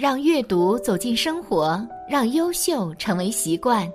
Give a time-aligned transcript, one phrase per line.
[0.00, 3.86] 让阅读走进生活，让优秀成为习惯。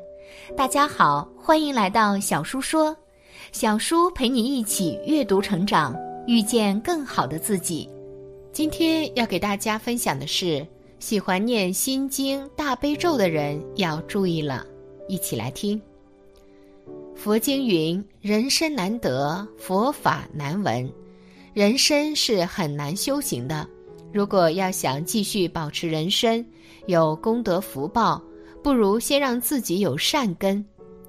[0.55, 2.95] 大家好，欢迎来到小叔说，
[3.51, 5.95] 小叔陪你一起阅读成长，
[6.27, 7.89] 遇见更好的自己。
[8.53, 10.63] 今天要给大家分享的是，
[10.99, 14.63] 喜欢念心经、大悲咒的人要注意了，
[15.07, 15.81] 一起来听。
[17.15, 20.87] 佛经云：“人生难得，佛法难闻。”
[21.55, 23.67] 人生是很难修行的。
[24.15, 26.43] 如果要想继续保持人生
[26.85, 28.23] 有功德福报，
[28.63, 30.65] 不如先让自己有善根，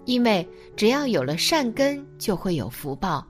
[0.07, 3.25] 因为只要有了善根，就会有福报。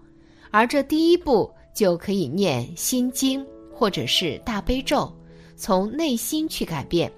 [0.51, 5.15] 而这第一步就可以念心经或者是大悲咒，
[5.57, 7.13] 从内心去改变。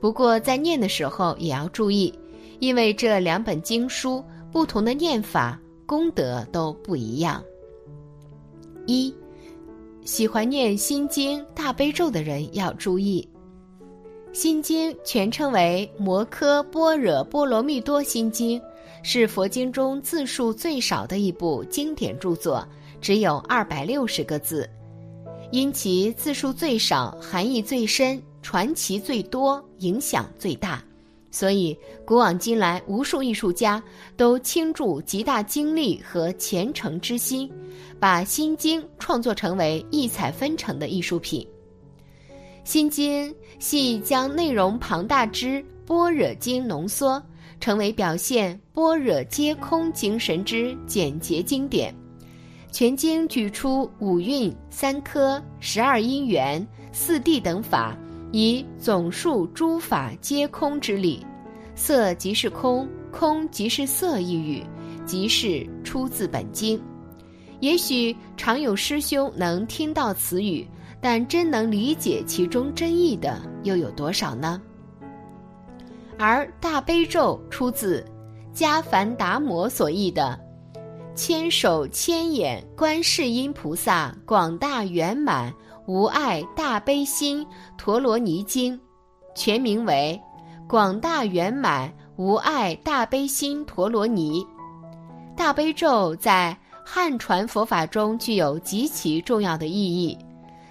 [0.00, 2.14] 不过在念的时候也要注意，
[2.60, 4.22] 因为这两本经书
[4.52, 7.42] 不同的念法，功德都不一样。
[8.86, 9.12] 一。
[10.08, 13.28] 喜欢念心经、大悲咒的人要注意，
[14.32, 18.58] 心经全称为《摩诃般若波罗蜜多心经》，
[19.02, 22.66] 是佛经中字数最少的一部经典著作，
[23.02, 24.66] 只有二百六十个字。
[25.50, 30.82] 因其字数最少、含义最深、传奇最多、影响最大，
[31.30, 33.80] 所以古往今来无数艺术家
[34.16, 37.52] 都倾注极大精力和虔诚之心。
[37.98, 41.46] 把《心经》创作成为异彩纷呈的艺术品，
[42.64, 47.22] 《心经》系将内容庞大之般若经浓缩，
[47.60, 51.94] 成为表现般若皆空精神之简洁经典。
[52.70, 57.96] 全经举出五蕴、三科、十二因缘、四谛等法，
[58.30, 61.24] 以总数诸法皆空之理，
[61.74, 64.62] 色即是空，空即是色一语，
[65.06, 66.78] 即是出自本经。
[67.60, 70.64] 也许常有师兄能听到此语，
[71.00, 74.62] 但真能理解其中真意的又有多少呢？
[76.16, 78.04] 而大悲咒出自
[78.54, 80.38] 迦梵达摩所译的
[81.16, 85.52] 《千手千眼观世音菩萨广大圆满
[85.86, 87.44] 无碍大悲心
[87.76, 88.76] 陀罗尼经》，
[89.34, 90.20] 全名为
[90.68, 94.44] 《广大圆满无碍大悲心陀罗尼》。
[95.36, 96.56] 大悲咒在。
[96.90, 100.16] 汉传佛法中具有极其重要的意义。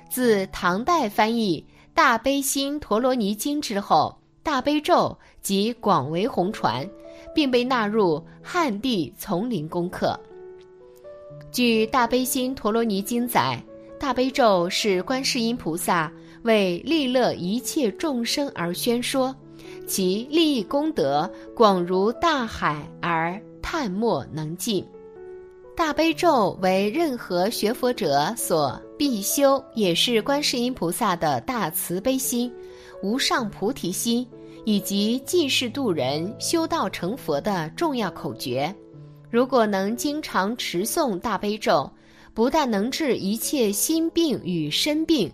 [0.10, 1.64] 自唐代翻译
[1.94, 6.90] 《大悲心陀罗尼经》之后，大悲咒即广为红传，
[7.36, 10.20] 并被纳入汉地丛林功课。
[11.52, 13.64] 据《大悲心陀罗尼经》载，
[14.00, 16.12] 大悲咒是观世音菩萨
[16.42, 19.36] 为利乐一切众生而宣说，
[19.86, 24.84] 其利益功德广如大海而叹莫能尽。
[25.78, 32.52] 大悲咒为任何学佛者所必修，也是观世音菩萨的大慈悲心、
[33.04, 34.28] 无上菩提心
[34.66, 38.74] 以及济世度人、修道成佛的重要口诀。
[39.30, 41.88] 如果能经常持诵大悲咒，
[42.34, 45.32] 不但能治一切心病与身病，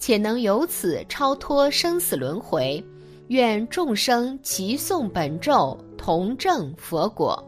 [0.00, 2.84] 且能由此超脱生死轮回。
[3.28, 7.40] 愿众生齐诵本咒，同证佛果。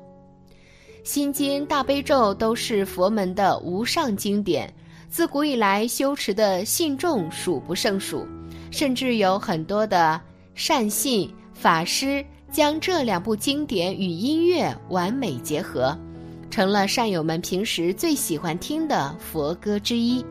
[1.06, 4.68] 心经、大悲咒都是佛门的无上经典，
[5.08, 8.26] 自古以来修持的信众数不胜数，
[8.72, 10.20] 甚至有很多的
[10.56, 15.96] 善信法师将这两部经典与音乐完美结合，
[16.50, 20.26] 成了善友们平时最喜欢听的佛歌之一。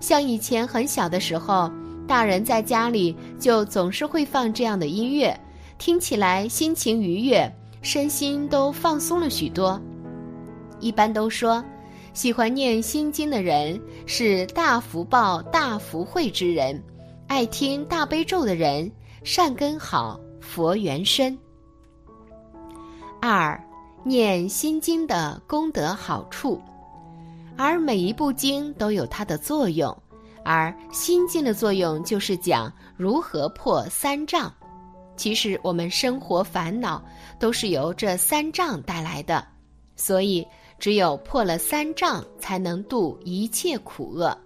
[0.00, 1.70] 像以前很小的时候，
[2.06, 5.38] 大人在家里就总是会放这样的音乐，
[5.76, 7.46] 听起来心情愉悦，
[7.82, 9.78] 身心都放松了许多。
[10.80, 11.64] 一般都说，
[12.14, 16.76] 喜欢念心经的人是大福报、大福慧之人；
[17.26, 18.90] 爱听大悲咒的人，
[19.22, 21.38] 善根好、佛缘深。
[23.20, 23.60] 二，
[24.04, 26.60] 念心经的功德好处，
[27.56, 29.96] 而每一部经都有它的作用，
[30.44, 34.52] 而心经的作用就是讲如何破三障。
[35.16, 37.04] 其实我们生活烦恼
[37.38, 39.44] 都是由这三障带来的，
[39.94, 40.46] 所以。
[40.78, 44.36] 只有破了三障，才能度一切苦厄。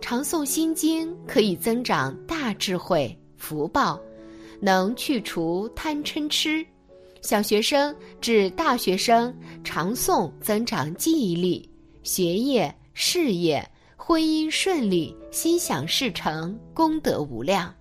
[0.00, 4.00] 常诵心经可以增长大智慧、福报，
[4.60, 6.64] 能去除贪嗔痴。
[7.22, 9.34] 小学生至大学生
[9.64, 11.68] 常诵，增长记忆力、
[12.02, 17.74] 学业、事业、婚姻顺利、心想事成，功德无量。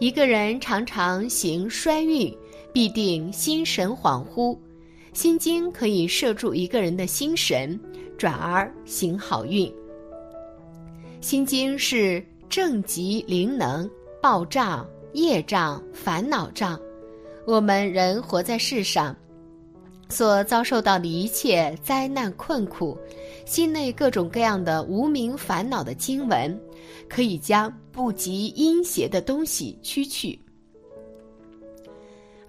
[0.00, 2.36] 一个人常常行衰运，
[2.72, 4.58] 必定心神恍惚。
[5.16, 7.80] 心经可以摄住一个人的心神，
[8.18, 9.72] 转而行好运。
[11.22, 13.90] 心经是正极灵能、
[14.20, 16.78] 暴障、业障、烦恼障。
[17.46, 19.16] 我们人活在世上，
[20.10, 22.94] 所遭受到的一切灾难困苦，
[23.46, 26.60] 心内各种各样的无名烦恼的经文，
[27.08, 30.38] 可以将不及阴邪的东西驱去。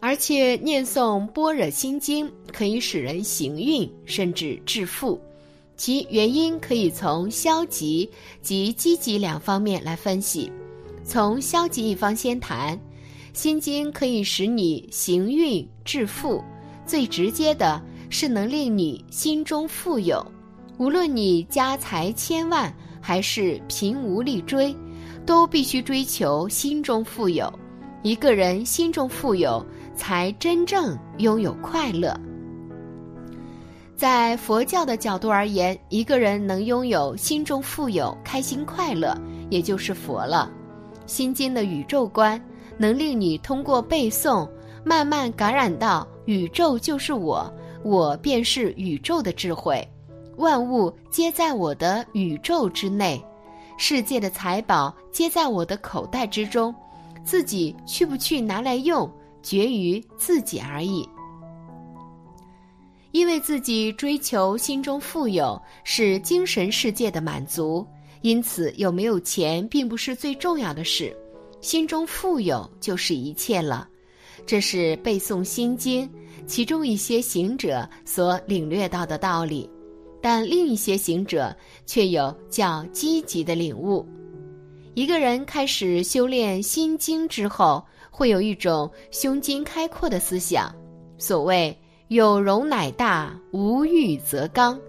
[0.07, 5.19] 而且念诵般若心经可以使人行运，甚至致富。
[5.75, 8.09] 其原因可以从消极
[8.41, 10.49] 及积极两方面来分析。
[11.03, 12.79] 从消极一方先谈，
[13.33, 16.41] 心经可以使你行运致富，
[16.85, 20.25] 最直接的是能令你心中富有。
[20.77, 24.73] 无论你家财千万还是贫无力追，
[25.25, 27.51] 都必须追求心中富有。
[28.07, 29.65] 一个人心中富有。
[29.97, 32.15] 才真正拥有快乐。
[33.95, 39.17] 在佛教的角度而言，一个人能拥有心中富有、开心快乐，
[39.49, 40.51] 也就是佛了。
[41.07, 42.39] 心经的宇宙观
[42.77, 44.47] 能令你通过背诵，
[44.83, 47.51] 慢慢感染到宇宙就是我，
[47.83, 49.83] 我便是宇宙的智慧，
[50.35, 53.19] 万物皆在我的宇宙之内，
[53.79, 56.71] 世界的财宝皆在我的口袋之中，
[57.27, 59.11] 自己去不去拿来用？
[59.43, 61.07] 决于自己而已，
[63.11, 67.85] 因为自己追求心中富有是精神世界的满足，
[68.21, 71.15] 因此有没有钱并不是最重要的事，
[71.61, 73.87] 心中富有就是一切了。
[74.45, 76.09] 这是背诵心经
[76.45, 79.69] 其中一些行者所领略到的道理，
[80.21, 84.05] 但另一些行者却有较积极的领悟。
[84.97, 87.85] 一个人开始修炼心经之后。
[88.09, 90.73] 会有一种胸襟开阔的思想，
[91.19, 91.77] 所谓
[92.09, 94.79] “有容乃大，无欲则刚”。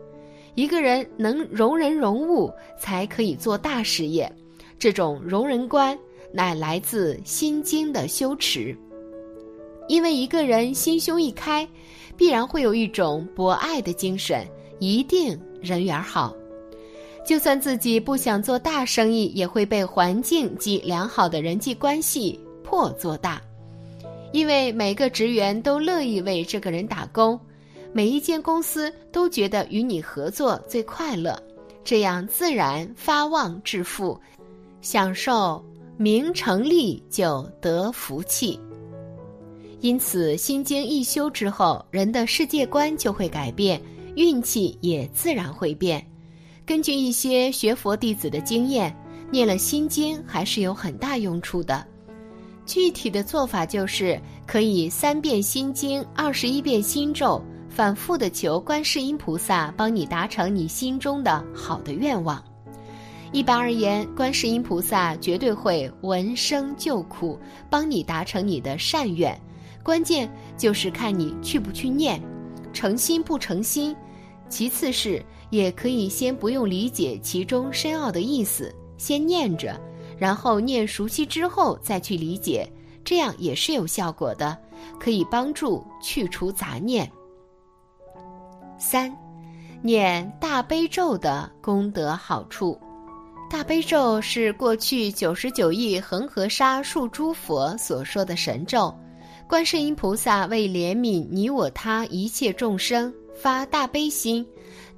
[0.56, 4.34] 一个人能容人容物，才可以做大事业。
[4.78, 5.98] 这种容人观
[6.32, 8.74] 乃来自《心经》的修持。
[9.88, 11.68] 因为一个人心胸一开，
[12.16, 16.34] 必然会有一种博爱的精神，一定人缘好。
[17.28, 22.40] 就算自己不想做大生意，也会被环境及良好的人际关系。
[22.64, 23.38] 迫做大，
[24.32, 27.38] 因为每个职员都乐意为这个人打工，
[27.92, 31.38] 每一间公司都觉得与你合作最快乐，
[31.84, 34.18] 这样自然发旺致富，
[34.80, 35.62] 享受
[35.98, 38.58] 名成利就得福气。
[39.80, 43.78] 因此，心经一修之后，人的世界观就会改变，
[44.16, 46.02] 运气也自然会变。
[46.68, 48.94] 根据一些学佛弟子的经验，
[49.30, 51.82] 念了心经还是有很大用处的。
[52.66, 62.44] 具体的做法就是可以三遍心经，二十一遍心咒，反复的求观世音菩萨帮你达成你心中的好的愿望。
[63.32, 67.38] 一般而言，观世音菩萨绝对会闻声救苦，
[67.70, 69.34] 帮你达成你的善愿。
[69.82, 72.22] 关键就是看你去不去念，
[72.74, 73.96] 诚心不诚心。
[74.50, 79.80] 其次是也可以先不用理解其中深奥的意思，先念着。
[80.18, 82.68] 然后念熟悉之后再去理解，
[83.04, 84.58] 这样也是有效果的，
[84.98, 87.08] 可以帮助去除杂念。
[88.78, 89.16] 三，
[89.80, 92.76] 念大悲咒的功德好处。
[93.48, 98.92] 大悲咒是过去九十九亿恒河沙数诸佛所说的神咒，
[99.48, 104.44] 观世音菩萨为怜悯你我他一切众生，发大悲心，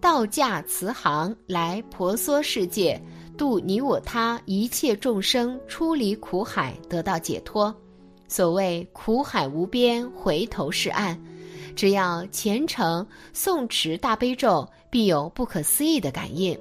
[0.00, 3.00] 道驾慈航来婆娑世界。
[3.37, 7.75] 度你我他一切众生出离苦海，得到解脱。
[8.28, 11.19] 所谓苦海无边，回头是岸。
[11.75, 16.59] 只要虔诚诵持大悲咒，必有不可思议的感应。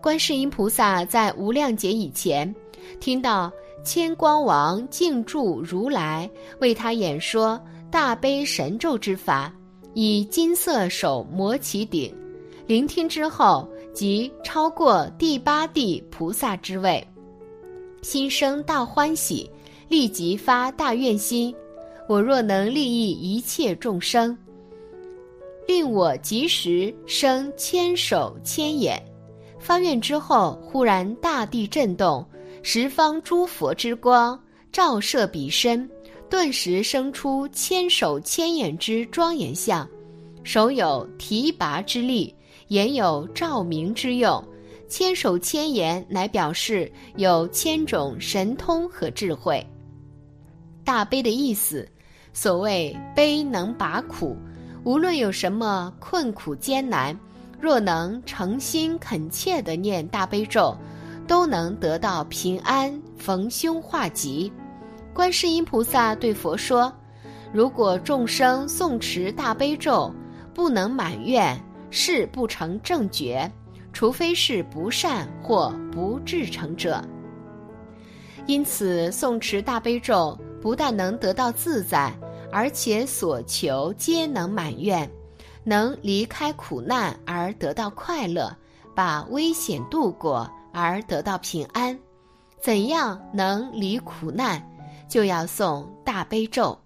[0.00, 2.54] 观世音菩萨在无量劫以前，
[3.00, 3.50] 听到
[3.82, 6.28] 千光王敬住如来
[6.60, 7.58] 为他演说
[7.90, 9.50] 大悲神咒之法，
[9.94, 12.14] 以金色手摩其顶，
[12.68, 13.68] 聆听之后。
[13.94, 17.04] 即超过第八地菩萨之位，
[18.00, 19.50] 心生大欢喜，
[19.88, 21.52] 立即发大愿心：
[22.08, 24.38] 我若能利益一切众生，
[25.66, 29.02] 令我即时生千手千眼。
[29.58, 32.24] 发愿之后，忽然大地震动，
[32.62, 35.90] 十方诸佛之光照射彼身，
[36.30, 39.88] 顿时生出千手千眼之庄严相，
[40.44, 42.32] 手有提拔之力。
[42.68, 44.42] 言有照明之用，
[44.88, 49.66] 千手千眼乃表示有千种神通和智慧。
[50.84, 51.86] 大悲的意思，
[52.32, 54.36] 所谓悲能拔苦，
[54.84, 57.18] 无论有什么困苦艰难，
[57.60, 60.76] 若能诚心恳切地念大悲咒，
[61.26, 64.50] 都能得到平安、逢凶化吉。
[65.12, 66.92] 观世音菩萨对佛说
[67.52, 70.14] ：“如果众生诵持大悲咒，
[70.54, 71.58] 不能满愿，
[71.90, 73.50] 事不成正觉，
[73.92, 77.02] 除非是不善或不至诚者。”
[78.46, 82.12] 因此，诵持大悲咒不但能得到自在，
[82.50, 85.10] 而且所求皆能满愿，
[85.64, 88.50] 能离开苦难而得到快乐，
[88.94, 91.98] 把危险度过而得到平安。
[92.58, 94.66] 怎样能离苦难？
[95.08, 96.76] 就要诵大悲咒。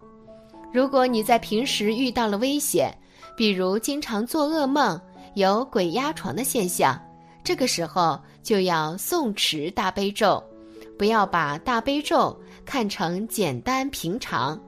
[0.73, 2.93] 如果你在平时遇到了危险，
[3.37, 5.01] 比如经常做噩梦、
[5.35, 7.01] 有鬼压床的现象，
[7.43, 10.43] 这个时候就要诵持大悲咒。
[10.99, 14.61] 不要把大悲咒看成简单平常，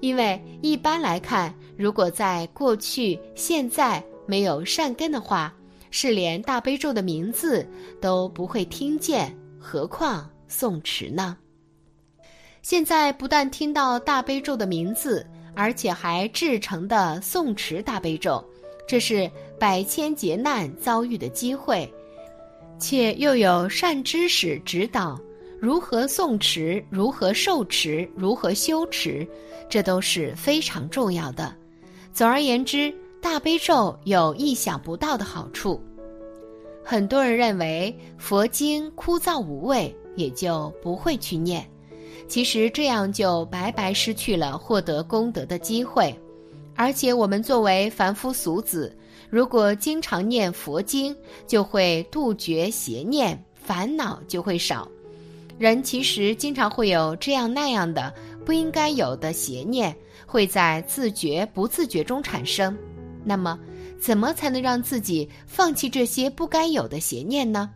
[0.00, 5.52] 因为一般来看，如果在过去、现在没有善根的话，
[5.90, 7.68] 是连大悲咒的名字
[8.00, 11.36] 都不会听见，何况诵持呢？
[12.62, 18.42] 现在不但听到大悲咒的名字，而且还制成的诵持大悲咒，
[18.86, 21.90] 这是百千劫难遭遇的机会，
[22.78, 25.18] 且又有善知识指导。
[25.60, 29.24] 如何诵持，如何受持，如何修持，
[29.68, 31.54] 这都是非常重要的。
[32.12, 35.80] 总而言之，大悲咒有意想不到的好处。
[36.82, 41.64] 很多人认为佛经枯燥无味，也就不会去念。
[42.28, 46.14] 其实这样就白白失去了获得功德的机会。
[46.74, 48.96] 而且我们作为凡夫俗子，
[49.28, 51.14] 如果经常念佛经，
[51.46, 54.88] 就会杜绝邪念，烦恼就会少。
[55.58, 58.12] 人其实经常会有这样那样的
[58.44, 59.94] 不应该有的邪念，
[60.26, 62.76] 会在自觉不自觉中产生。
[63.22, 63.56] 那么，
[64.00, 67.70] 怎么才能让自己放弃这些不该有的邪念呢？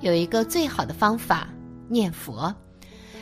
[0.00, 1.48] 有一个最好的方法，
[1.88, 2.52] 念佛。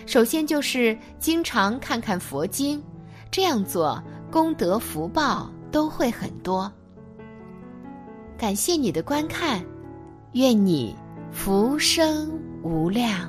[0.06, 2.80] 首先就是经常看看佛经，
[3.28, 6.72] 这样做功德福报都会很多。
[8.38, 9.60] 感谢你的观看，
[10.32, 10.94] 愿你
[11.32, 12.30] 福生
[12.62, 13.28] 无量。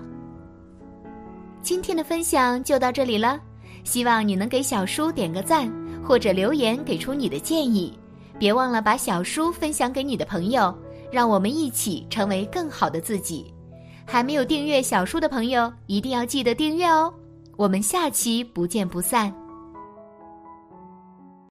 [1.64, 3.40] 今天的分享就到这里了，
[3.84, 5.68] 希望你能给小叔点个赞，
[6.04, 7.98] 或者留言给出你的建议。
[8.38, 10.74] 别忘了把小叔分享给你的朋友，
[11.12, 13.52] 让我们一起成为更好的自己。
[14.08, 17.14] 还没有订阅小树的朋友，一定要记得订阅哦。
[17.58, 19.32] 我们下期不见不散。